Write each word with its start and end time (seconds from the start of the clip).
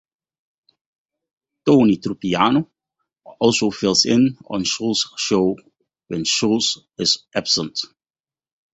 Tony 1.63 1.97
Trupiano 1.99 2.71
also 3.37 3.69
fills 3.69 4.05
in 4.07 4.35
on 4.47 4.63
Schultz's 4.63 5.13
show 5.17 5.59
when 6.07 6.25
Schultz 6.25 6.79
is 6.97 7.27
absent. 7.35 7.79